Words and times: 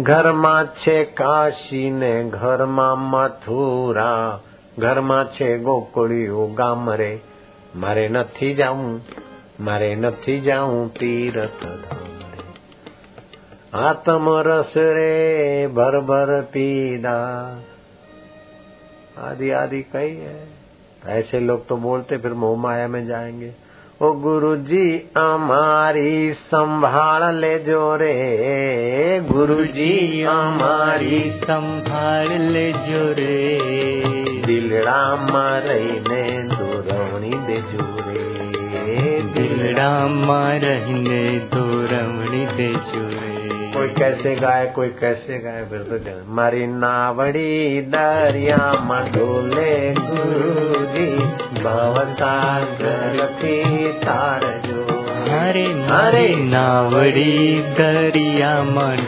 ઘરમાં 0.00 0.74
છે 0.74 0.98
કાશી 1.14 1.90
ને 1.92 2.12
ઘરમાં 2.30 3.06
મથુરા 3.06 4.40
ઘરમાં 4.78 5.32
છે 5.32 5.48
ગોકુળિયું 5.60 6.54
ગામ 6.54 6.90
રે 6.94 7.12
મારે 7.76 8.04
નથી 8.08 8.54
જાવું 8.54 9.00
મારે 9.60 9.90
નથી 9.96 10.40
જાવું 10.40 10.92
તીરથ 10.92 11.62
ધામ 11.62 12.12
રે 12.30 12.46
આત્મ 13.78 14.28
રસ 14.42 14.74
રે 14.90 15.12
भर 15.68 16.00
भर 16.02 16.30
पीदा 16.52 17.16
आदि 19.20 19.50
आदि 19.52 19.82
कई 19.92 20.14
है 20.16 20.38
ऐसे 21.12 21.40
लोग 21.40 21.66
तो 21.68 21.76
बोलते 21.78 22.18
फिर 22.18 22.32
मोह 22.34 22.56
माया 22.58 22.88
में 22.88 23.04
जाएंगे 23.06 23.52
ओ 24.01 24.11
गुरुजी 24.11 25.09
हमारी 25.17 26.33
संभाल 26.33 27.35
ले 27.35 27.59
जो 27.59 27.95
रे। 27.95 29.27
गुरुजी 29.31 30.23
हमारी 30.23 31.31
संभाल 31.43 32.41
ले 32.41 32.71
जो 32.71 33.11
रे। 33.13 33.59
दिलड़ा 34.45 35.15
मारने 35.15 36.31
दोरवणी 36.39 37.29
दे 37.29 37.57
जो 37.57 37.97
रे। 37.99 39.21
दिलड़ा 39.21 40.07
मारने 40.07 41.39
दोरवणी 41.39 42.45
दे 42.45 42.71
जो 42.71 43.09
रे। 43.09 43.33
कोई 43.73 43.87
कैसे 43.87 44.35
गाए, 44.35 44.65
कोई 44.75 44.87
कैसे 44.87 45.39
गाए, 45.39 45.65
फिर 45.65 45.79
तो 45.79 46.33
मारी 46.33 46.67
नावड़ी 46.67 47.81
दरिया 47.81 48.57
मडोले 48.57 49.93
गुरुजी। 49.93 51.02
सागर 52.11 53.17
के 53.41 53.91
तार 53.91 54.41
जो 54.65 54.83
हरे 55.31 55.67
मारे 55.73 56.35
नावड़ी 56.35 57.59
दरिया 57.59 58.63
में 58.63 59.07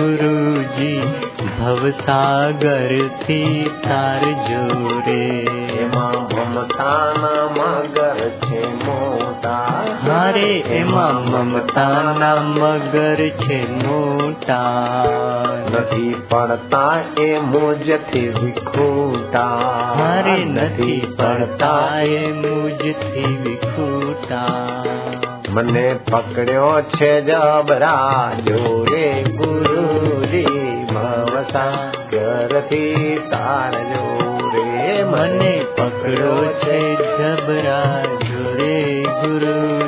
गुरु 0.00 0.62
जी 0.76 0.94
भव 1.42 1.90
सागर 1.90 3.08
थी 3.22 3.64
तार 3.64 4.24
जोरे 4.24 5.26
माँ 5.94 6.12
भमता 6.12 6.92
मगर 7.50 8.40
छे 8.44 8.66
मोर। 8.84 9.39
મારે 10.08 10.58
એમાં 10.58 11.14
મમતાના 11.14 12.34
મગર 12.34 13.14
છે 13.14 13.86
મોટા. 13.86 14.94
નથી 15.72 16.22
પડતા 16.28 16.94
એ 17.18 17.38
મોજથી 17.38 18.28
વિખૂટા. 18.28 19.58
હારે 19.98 20.44
નથી 20.44 21.14
પડતા 21.16 22.00
એ 22.00 22.32
મોજથી 22.32 23.38
વિખૂટા. 23.42 24.46
મને 25.48 25.94
પકડ્યો 26.10 26.82
છે 26.82 27.20
જબરા 27.20 28.32
જોરે 28.46 29.22
ગુરુજી 29.22 30.86
ભવસાગરથી 30.94 33.18
તાર 33.30 33.72
જોરે 33.72 35.02
મને 35.02 35.64
પકડ્યો 35.76 36.44
છે 36.44 36.94
જબરા 36.94 38.02
જોરે 38.02 39.02
ગુરુજી 39.02 39.79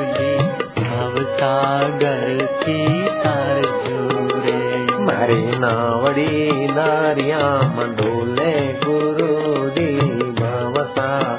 सागर 1.33 2.45
सीतार 2.45 3.61
जूरे 3.61 4.85
मारे 4.99 5.57
नावड़ी 5.57 6.67
नारिया 6.67 7.39
मंडोले 7.75 8.73
गुरु 8.73 9.27
दी 9.69 9.95
भवसा। 10.39 11.37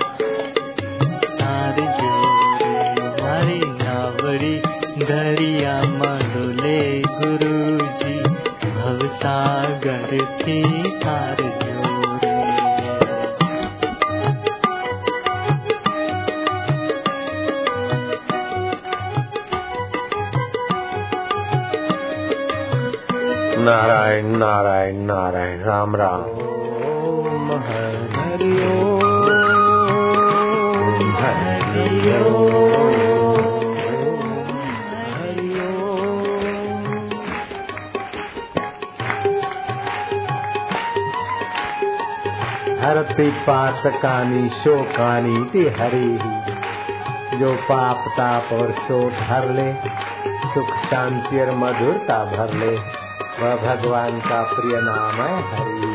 तार 1.25 1.77
जूरे 2.01 2.73
मारे 3.23 3.61
नावड़ी 3.65 4.57
दरिया 5.05 5.83
मंडोले 5.83 7.01
गुरु 7.01 7.87
जी। 7.99 8.19
भवसागर 8.69 10.25
सीतार 10.25 11.37
तार 11.37 11.74
नारायण 23.65 24.27
नारायण 24.27 24.97
नारायण, 24.97 25.61
राम 25.61 25.97
राम। 25.97 26.21
हरति 42.81 43.31
पात 43.31 43.83
कानी 43.87 44.49
शोकानी 44.49 45.45
ती 45.45 45.65
हरी। 45.69 46.19
जो 47.39 47.55
पाप, 47.55 47.97
ताप 47.97 48.49
और 48.53 48.73
शोक 48.73 49.13
हर 49.13 49.49
ले, 49.49 49.73
सुख, 50.55 50.69
शांति 50.69 51.41
और 51.41 51.51
मधुरता 51.51 52.25
भर 52.25 52.55
ले। 52.55 53.04
वह 53.41 53.55
भगवान 53.57 54.21
का 54.21 54.43
प्रिय 54.43 54.81
नाम 54.81 55.15
है 55.15 55.33
हरि। 55.53 55.95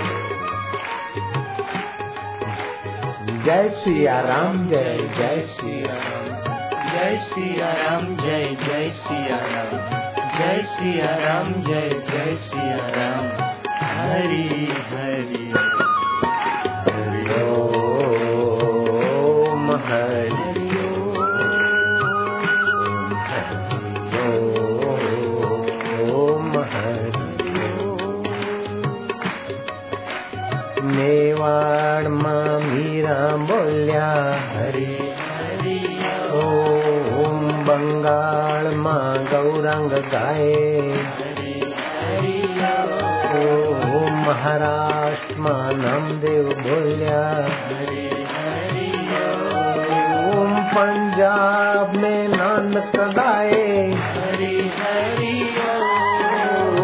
जय 3.45 3.69
सिया 3.69 4.19
राम 4.21 4.69
जय 4.69 4.97
जय 5.17 5.41
सिया 5.49 5.95
जय 6.93 7.17
सिया 7.17 7.71
राम 7.73 8.15
जय 8.15 8.55
जय 8.65 8.89
सिया 8.95 9.37
राम 9.37 9.71
जय 10.39 10.61
सिया 10.63 11.15
राम 11.15 11.53
जय 11.53 11.89
जय 12.09 12.35
सिया 12.35 12.68
लाल 38.49 38.67
माँ 38.75 39.17
गौरंग 39.23 39.91
गाए 40.11 40.53
ओ 43.37 43.99
महाराष्ट्र 44.25 45.35
माँ 45.37 45.73
नामदेव 45.73 46.47
बोल्या। 46.61 47.19
ओम 50.31 50.53
पंजाब 50.73 51.95
में 51.95 52.27
नानक 52.27 52.95
गाए 53.17 53.69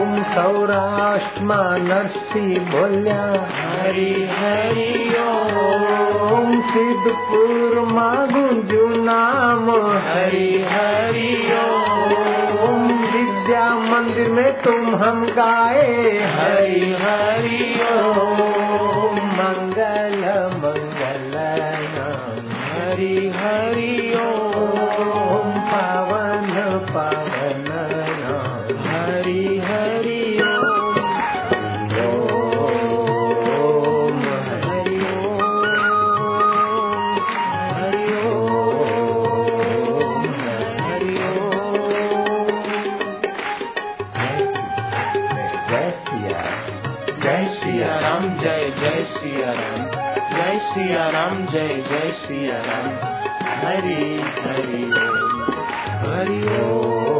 ओम 0.01 0.13
सौराष्ट्र 0.35 1.43
माँ 1.43 1.77
नरसी 1.79 2.47
बोल्या। 2.71 3.23
हरि 3.61 4.11
हरि 4.33 4.91
ओम 6.29 6.61
सिद्धपुर 6.69 7.79
माँ 7.95 8.27
गुंजू 8.27 8.87
नाम। 9.03 9.69
हरि 10.07 10.47
हरी 10.71 10.94
तुम 14.65 14.95
हम 14.95 15.25
गाए 15.25 15.81
हरी 16.27 16.79
हरि 16.93 16.93
हरि 17.01 17.59
ओम 17.95 19.17
मंगलम 19.39 20.61
सिया। 46.15 46.41
जय 47.23 47.47
सिया 47.49 47.99
राम 47.99 48.29
जय 48.37 48.69
जय 48.79 49.03
सिया 49.03 49.51
राम 49.51 49.85
जय 50.35 50.59
सिया 50.59 51.09
राम 51.09 51.45
जय 51.45 51.67
जय 51.67 52.11
सिया 52.11 52.57
राम 52.57 52.87
हरि 53.65 54.21
हरि 54.43 54.83
हरिओ 56.01 57.14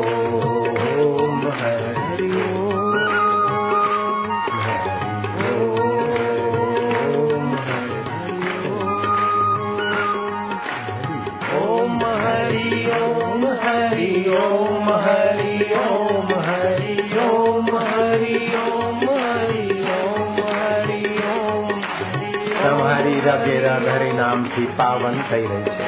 ભાગ્ય 23.74 23.74
રગ 23.74 23.86
હરિ 23.90 24.10
નામથી 24.14 24.70
પાવન 24.78 25.16
થઈ 25.26 25.46
રહી 25.50 25.70
છે 25.70 25.86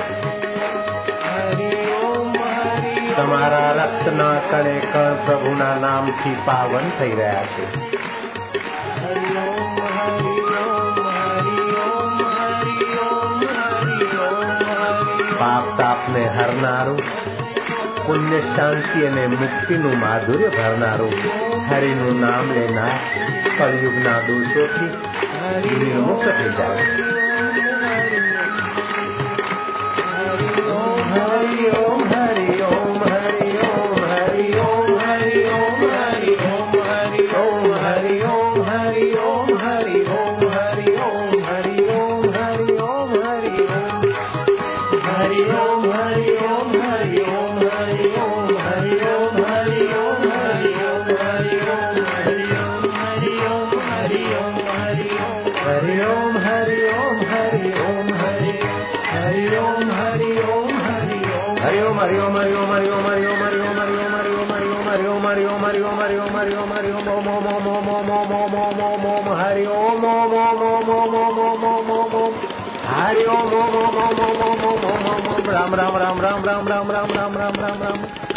તમારા 3.17 3.71
રક્તના 3.79 4.39
કણે 4.47 4.75
કણ 4.85 5.15
પ્રભુના 5.25 5.77
નામથી 5.77 6.37
પાવન 6.45 6.87
થઈ 6.99 7.15
રહ્યા 7.15 7.47
છે 7.53 7.65
પાપ 15.37 15.71
તાપને 15.79 16.25
હરનારું 16.33 17.01
પુણ્ય 18.03 18.41
શાંતિ 18.51 19.07
અને 19.07 19.25
મુક્તિનું 19.37 19.97
માધુર્ય 19.99 20.51
ભરનારું 20.51 21.17
હરિનું 21.71 22.21
નામ 22.21 22.53
લેનાર 22.53 22.95
કળયુગના 23.55 24.21
દોષોથી 24.27 24.93
મુક્ત 26.03 26.29
થઈ 26.31 26.53
જાય 26.55 26.83
હરિ 26.91 27.06
राम 75.58 75.76
राम 75.76 75.98
राम 75.98 76.20
राम 76.20 76.44
राम 76.46 76.68
राम 76.68 76.92
राम 76.92 77.12
राम 77.16 77.38
राम 77.38 77.56
राम 77.56 77.84
राम 77.84 78.37